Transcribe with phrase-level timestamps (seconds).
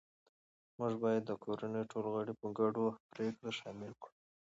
[0.77, 4.13] موږ باید د کورنۍ ټول غړي په ګډو پریکړو شامل کړو